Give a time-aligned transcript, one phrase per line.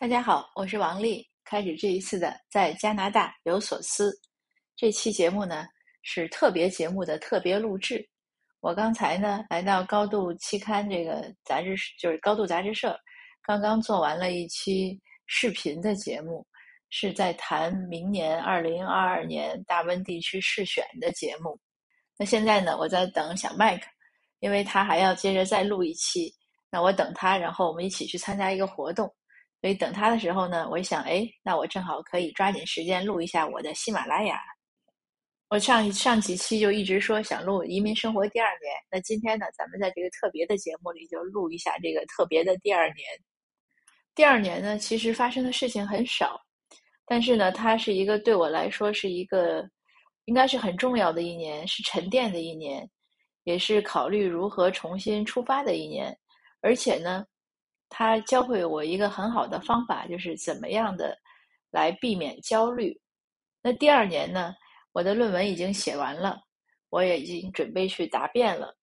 [0.00, 1.24] 大家好，我是王丽。
[1.44, 4.12] 开始这一次的在加拿大有所思，
[4.74, 5.66] 这期节目呢
[6.02, 8.04] 是特别节目的特别录制。
[8.58, 12.98] 我刚才呢来到高度期刊这个杂志，就是高度杂志社，
[13.44, 16.44] 刚刚做完了一期视频的节目，
[16.90, 21.56] 是在谈明年二零二二年大温地区试选的节目。
[22.18, 23.86] 那现在呢，我在等小麦克，
[24.40, 26.34] 因为他还要接着再录一期。
[26.68, 29.08] 那我等他，然后我们一起去参加一个活动。
[29.64, 34.38] 所以等他的时候呢，我一想，哎，那我正好可以抓紧时间录一下我的喜马拉雅。
[35.48, 43.06] 我上上几期就一直说想录移民生活第二年，那今天呢，咱们在这个特别的节目里就录一下这个特别的第二年。
[44.14, 46.38] 第二年呢，其实发生的事情很少，
[47.06, 49.66] 但是呢，它是一个对我来说是一个
[50.26, 52.86] 应该是很重要的一年，是沉淀的一年，
[53.44, 56.14] 也是考虑如何重新出发的一年，
[56.60, 57.24] 而且呢。
[57.96, 61.16] 他教会我一个很好的方法，就是怎么样的
[61.70, 63.00] 来避免焦虑。
[63.62, 64.52] 那第二年呢，
[64.90, 66.40] 我的论文已经写完了，
[66.90, 68.74] 我也已经准备去答辩了。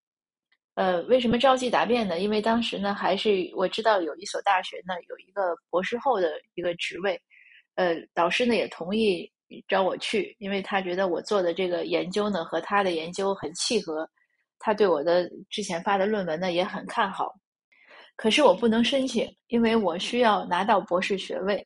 [0.75, 2.19] 呃，为什么着急答辩呢？
[2.19, 7.21] 因为当时呢，还是我知道有一所大学呢有一个博士后的一个职位，
[7.75, 9.29] 呃，导师呢也同意
[9.67, 14.09] 招我去，因为他觉得我做的这个研究呢和他的研究很契合，
[14.57, 17.35] 他对我的之前发的论文呢也很看好。
[18.15, 21.65] 可是我不能申请，因为我需要拿到博士学位，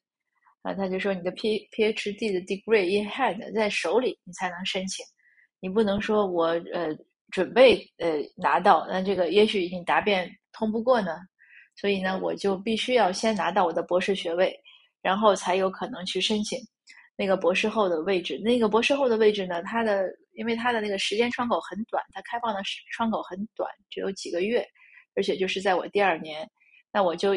[0.61, 5.05] 啊，他就说你的 P PhD 的 degree in hand 在手里，你才能申请。
[5.59, 6.95] 你不能说我呃
[7.31, 11.17] 准备呃拿到，那这个也许你答辩通不过呢。
[11.75, 14.57] 所以呢，我就必须要先拿到我的博士学位，
[15.01, 16.57] 然后才有可能去申请
[17.17, 18.39] 那个博士后的位置。
[18.39, 22.61] 那个博士后的位置呢，它的因为它的那个时间窗口很短，它开放的
[22.93, 24.66] 窗口很短，只有几个月。
[25.16, 26.49] 而且就是在我第二年，
[26.91, 27.31] 那我就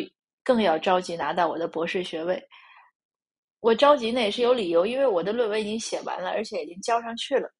[0.45, 2.43] 更要着急拿到我的博士学位。
[3.61, 7.51] 我着急呢也是有理由，因为我的论文已经写完了，而且已经交上去了。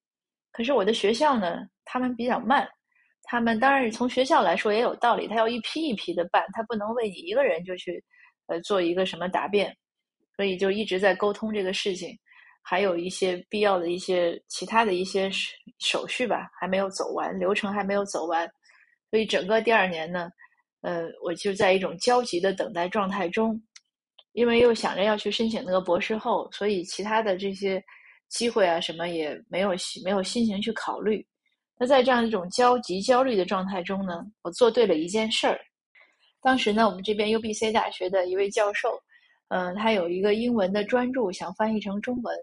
[0.53, 2.69] 可是我的学校呢，他们比较慢。
[3.25, 8.03] 他们当然从学校来说也有道理，他要一批一批的办，他不能为你一个人就去
[8.47, 9.77] 呃做一个什么答辩。
[10.35, 12.17] 所以就一直在沟通这个事情，
[12.63, 15.29] 还有一些必要的一些其他的一些
[15.81, 18.49] 手续吧，还没有走完，流程还没有走完。
[19.11, 20.31] 所以整个第二年呢，
[20.83, 23.61] 呃，我就在一种焦急的等待状态中，
[24.33, 27.83] 因为又想着要去申请那个博士后，所以其他的这些
[28.29, 29.71] 机会啊什么也没有
[30.05, 31.27] 没有心情去考虑。
[31.79, 35.59] 那在这样一种焦急焦虑的状态中呢，我做对了一件事儿。
[36.43, 39.01] 当时呢，我们这边 U B C 大学的一位教授，
[39.49, 42.37] 嗯，他有一个英文的专著想翻译成中文，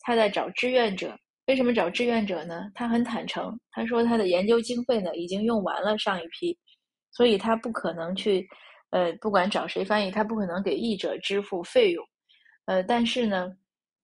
[0.00, 1.16] 他在找志愿者。
[1.50, 2.70] 为什么找志愿者呢？
[2.76, 6.56] 他很坦诚，他说他的研究经费呢已经用完了上一批，
[7.10, 8.46] 所以他不可能去，
[8.90, 12.04] 呃，不管找谁翻译，他不可能给译者支付费用，
[12.66, 13.50] 呃，但是呢，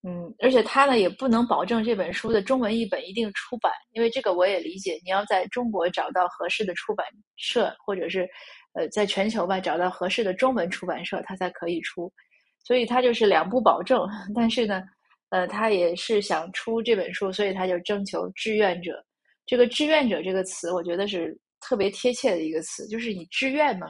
[0.02, 8.28] 嗯，而且他呢也不能保证这本书的中文译本一定出版，因为这个我也理解，你要在中国找到合适的出版社，或者是，
[8.72, 12.12] 呃，在全球吧找到合适的中文出版社，他才可以出，
[12.64, 14.82] 所以他就是两不保证， 但是呢。
[15.30, 19.04] 呃，他也是想出这本书，所以他就征求志愿者。
[19.44, 23.88] 这个“志愿者”这个词，我觉得是特别贴切的一个词，就是你志愿嘛，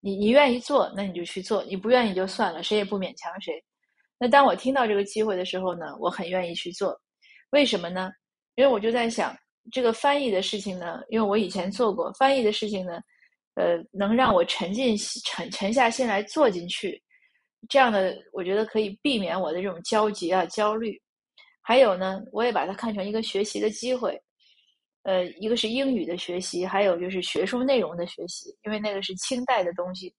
[0.00, 3.52] 你你愿意做，那你就去做；你不愿意就算了，谁也不勉强谁。
[4.18, 6.98] 那当我听到这个机会的时候呢，我很愿意去做。
[7.50, 8.10] 为什么呢？
[8.54, 9.36] 因为我就在想，
[9.70, 13.00] 这个翻译的事情呢，因为我以前做过翻译的事情呢，
[13.56, 17.02] 呃，能让我沉浸沉沉下心来做进去。
[17.68, 21.00] 这样的，我觉得可以避免我的这种焦急啊、焦虑。
[21.60, 24.20] 还有呢，我也把它看成一个学习的机会。
[25.04, 28.54] 呃，一个是英语的学习，还有就是学术内容的学习。
[28.64, 30.12] 因为那个是清代的东西，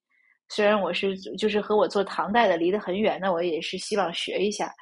[0.48, 4.72] 虽然我是就是和我做唐代的离得很远，那我也是希望学一下。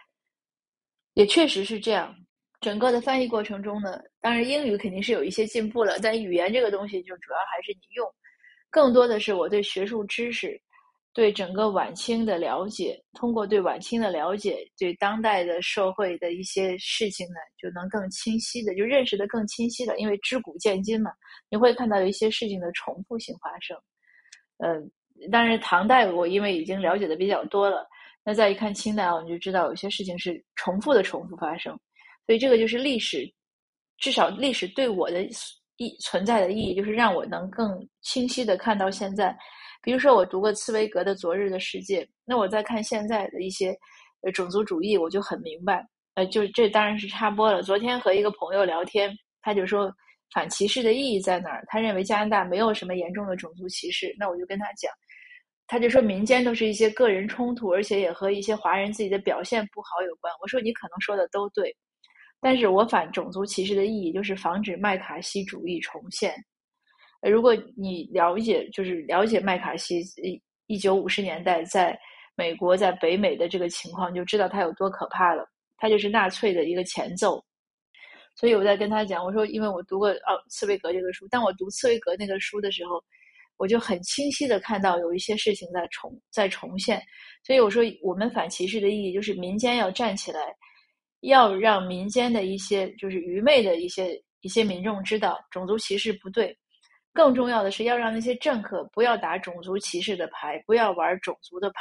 [1.14, 2.14] 也确实是这样。
[2.60, 8.08] 整个的翻译过程中呢，当然英语肯定是有一些进步了，但语言这个东西就主要还是你用，
[8.70, 10.60] 更多的是我对学术知识。
[11.14, 19.98] 对整个晚清的了解，通过对晚清的了解，对当代的社会的一些事情呢，就能更清晰的就认识的更清晰了。
[19.98, 21.10] 因为知古见今嘛，
[21.50, 23.76] 你会看到有一些事情的重复性发生。
[24.64, 24.90] 嗯，
[25.30, 27.86] 但是唐代我因为已经了解的比较多了，
[28.24, 31.78] 那再一看清代，我们就知道有些事情是重复的重复发生。
[32.24, 33.30] 所以这个就是历史，
[33.98, 35.28] 至少历史对我的
[35.82, 39.36] 意存在的意义，就是让我能更清晰的看到现在。
[39.82, 43.76] 比如说，我读过茨威格的《昨日的世界》，那我在看现在的一些
[44.32, 45.84] 种族主义，我就很明白。
[46.14, 47.62] 呃，就这当然是插播了。
[47.62, 49.92] 昨天和一个朋友聊天，他就说
[50.32, 51.64] 反歧视的意义在哪儿？
[51.66, 54.14] 他认为加拿大没有什么严重的种族歧视。
[54.18, 54.92] 那我就跟他讲，
[55.66, 60.32] 他就说民间都是一些个人冲突，而且也和一些华人自己的表现不好有关。
[60.40, 61.74] 我说你可能说的都对，
[62.42, 66.34] 但是我反种族歧视的意义就是防止麦卡锡主义重现。
[67.22, 71.96] 如果你了解，就是了解麦卡锡一一九五十年代在
[72.34, 75.48] 美国在北美的这个情况，就知道他有多可怕了。
[75.78, 77.42] 他就是纳粹的一个前奏。
[78.34, 83.02] 所以我在跟他讲，我说因为我读过奥茨威格这个书，当我读茨威格那个书的时候。
[83.58, 87.00] 我就很清晰的看到有一些事情在重在重现，
[87.44, 90.40] 所以我说我们反歧视的意义就是民间要站起来，
[91.22, 96.56] 要让民间的一些就是愚昧的一些一些民众知道种族歧视不对，
[97.12, 101.80] 更重要的是要让那些政客不要打种族歧视的牌，不要玩种族的牌，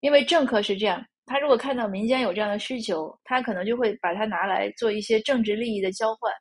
[0.00, 6.32] 因为政客是这样，他如果看到民间有这样的需求，他可能就会把它拿来做一些政治利益的交换，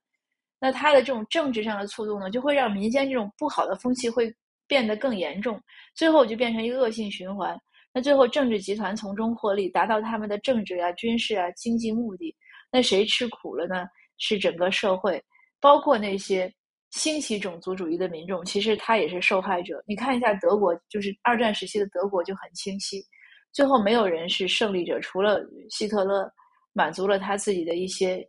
[0.60, 4.32] 那他的这种政治上的触动呢，就会让民间这种不好的风气会。
[4.70, 5.58] 变得更严重，
[5.96, 7.58] 最后就变成一个恶性循环。
[7.98, 12.32] 那最后政治集团从中获利，达到他们的政治啊、军事啊、经济目的。
[12.72, 13.88] 那谁吃苦了呢？
[14.20, 15.20] 是整个社会，
[15.60, 16.54] 包括那些
[16.92, 19.84] 兴起种族主义的民众，其实他也是受害者。
[19.88, 23.04] 你看一下德国，就是二战时期的德国就很清晰。
[23.52, 25.42] 最后没有人是胜利者，除了
[25.72, 26.32] 希特勒
[26.74, 28.24] 满足了他自己的一些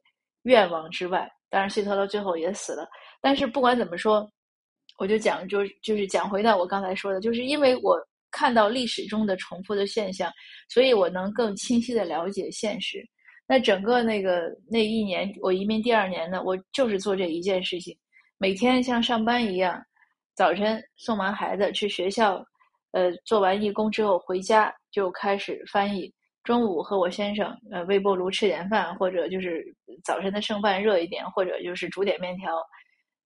[0.44, 1.30] 愿望之外。
[1.50, 2.88] 当然，希特勒最后也死了。
[3.20, 4.26] 但是不管怎么说。
[4.98, 7.96] 我就讲，就就是讲回到我刚才说的，就是因为我
[8.38, 10.30] 看到历史中的重复的现象，
[10.68, 13.04] 所以我能更清晰的了解现实。
[13.48, 17.96] 那整个那个那一年，我移民第二年呢，我就是做这一件事情，
[18.38, 19.82] 每天像上班一样，
[20.36, 22.44] 早晨送完孩子去学校，
[22.92, 26.14] 呃，做完义工之后回家就开始翻译。
[26.44, 29.64] 中午和我先生，呃，微波炉吃点饭，或者就是
[30.04, 32.62] 早晨的剩饭热一点，或者就是煮点面条。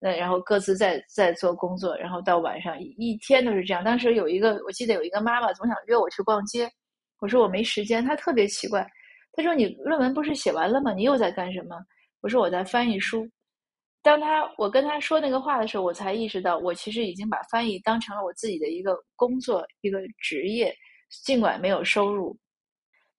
[0.04, 3.84] 那然后各自在在做工作，然后到晚上一天都是这样。
[3.84, 6.68] 当时有一个，我记得有一个妈妈总想约我去逛街，
[7.20, 8.04] 我说我没时间。
[8.04, 8.84] 她特别奇怪，
[9.32, 10.92] 她说你论文不是写完了吗？
[10.92, 11.76] 你又在干什么？
[12.20, 13.30] 我说我在翻译书。
[14.02, 20.74] 当她我跟她说那个话的时候，我才意识到，我其实已经把翻译当成了我自己的一个工作，一个职业，
[21.24, 22.36] 尽管没有收入。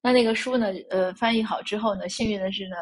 [0.01, 0.67] 那那个书呢？
[0.89, 2.75] 呃，翻译好之后呢，幸运的是呢。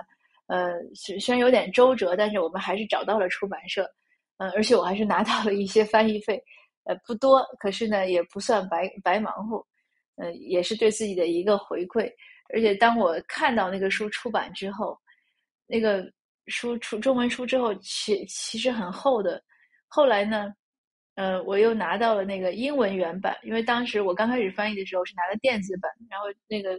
[0.51, 3.89] 呃，虽虽然有点周折，但是我们还是找到了出版社，
[4.37, 6.43] 嗯，而且我还是拿到了一些翻译费，
[6.83, 9.65] 呃，不多，可是呢，也不算白白忙活，
[10.17, 12.11] 呃，也是对自己的一个回馈。
[12.53, 14.99] 而且当我看到那个书出版之后，
[15.67, 16.11] 那个
[16.47, 19.41] 书出中文书之后，其其实很厚的。
[19.87, 20.53] 后来呢，
[21.15, 26.77] 呃，我又拿到了那个英文原版，因为当时我刚开始翻译的时候是拿的电子版，然后那个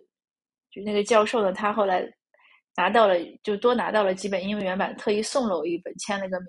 [0.71, 2.07] 就那个教授呢，他后来。
[2.77, 6.49] 拿到了，就多拿到了几本英文原版，特意送了我一本，签了个名。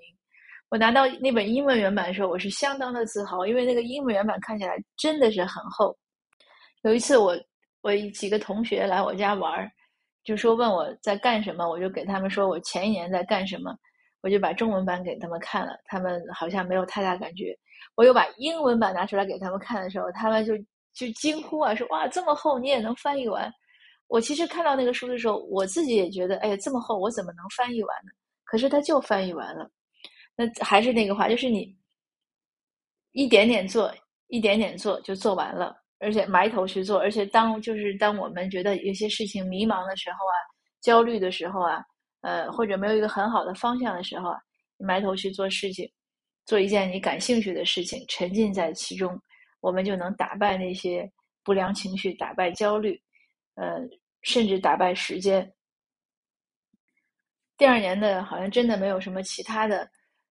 [0.70, 5.96] 我拿到那本英文原版的时候，我是相当的自豪，因为那个英文原版看起来真的是很厚。
[6.82, 7.36] 有一次，我
[7.82, 9.70] 我几个同学来我家玩，
[10.24, 13.76] 就说问我在干什么，我就给他们说我前一年在干什么，
[14.22, 17.56] 我就把中文版给他们看了，他们好像没有太大感觉。
[17.94, 20.56] 我又把英文版拿出来给他们看的时候，他们就
[20.94, 23.52] 就惊呼啊，说哇这么厚你也能翻译完。
[24.08, 28.10] 我其实看到那个书的时候，我自己也觉得，哎呀，这么厚，我怎么能翻译完呢？
[28.44, 29.70] 可是他就翻译完了。
[30.36, 31.74] 那还是那个话，就是你
[33.12, 33.92] 一点点做，
[34.28, 36.98] 一点点做，就做完了，而且埋头去做。
[36.98, 40.36] 而且当就是当我们觉得有些事情迷茫的时候啊，
[40.80, 41.82] 焦虑的时候啊，
[42.20, 44.38] 呃，或者没有一个很好的方向的时候啊，
[44.78, 45.90] 埋头去做事情，
[46.46, 49.18] 做一件你感兴趣的事情，沉浸在其中，
[49.60, 51.10] 我们就能打败那些
[51.42, 53.00] 不良情绪，打败焦虑。
[53.54, 53.78] 呃，
[54.22, 55.52] 甚至打败时间。
[57.56, 59.88] 第二年的好像真的没有什么其他的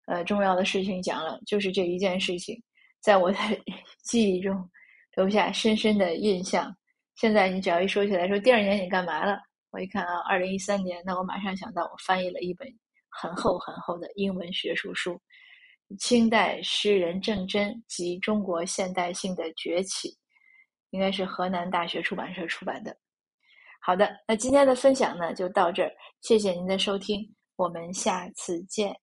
[0.06, 2.60] 呃重要的事情讲了，就是这一件事情，
[3.00, 3.38] 在我的
[4.02, 4.68] 记忆中
[5.16, 6.74] 留下深深的印象。
[7.14, 9.38] 现在你只要一说起来，说第二年你干嘛了？
[9.70, 12.66] 我一看啊，二零一三年，那我马上想到我翻译了一本
[13.08, 15.12] 很厚很厚的英文学术书，
[15.98, 20.08] 《清代诗人郑真及中国现代性的崛起》，
[20.90, 22.94] 应该是河南大学出版社出版的。
[23.84, 27.20] 好的，那今天的分享呢就到这儿，谢谢您的收听，
[27.56, 28.96] 我们下次见。